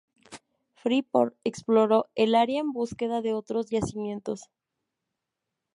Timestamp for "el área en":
2.15-2.71